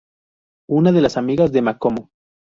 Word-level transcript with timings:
Una 0.67 0.91
de 0.91 0.99
las 0.99 1.15
amigas 1.15 1.51
de 1.51 1.61
Momoko. 1.61 2.09